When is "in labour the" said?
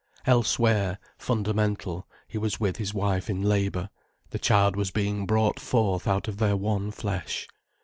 3.29-4.39